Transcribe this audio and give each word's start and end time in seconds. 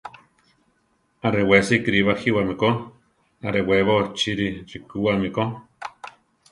Arewesi 1.27 1.75
kiri 1.83 1.99
bajíwame 2.07 2.53
ko; 2.61 2.69
arewébo 3.47 3.95
chiri 4.17 4.47
rikúwami 4.69 5.29
ko. 5.35 5.43